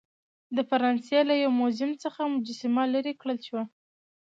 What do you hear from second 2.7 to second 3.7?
لیرې کړل شوه.